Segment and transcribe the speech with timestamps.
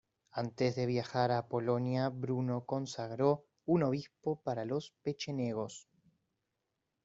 [0.31, 5.87] Antes de viajar a Polonia, Bruno consagró un obispo para los pechenegos.